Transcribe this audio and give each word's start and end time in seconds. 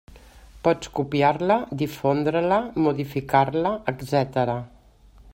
Pots 0.67 0.87
copiar-la, 0.99 1.57
difondre-la, 1.81 2.57
modificar-la, 2.85 3.75
etcètera. 3.93 4.57